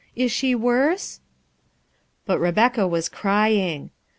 [0.15, 1.19] "Is she worse?''
[2.25, 3.91] But Rebecca was crying.